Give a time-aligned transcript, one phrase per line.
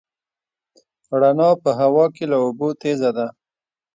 [1.21, 3.27] رڼا په هوا کې له اوبو تېزه ده.